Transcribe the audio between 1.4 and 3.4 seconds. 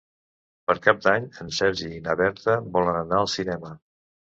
en Sergi i na Berta volen anar al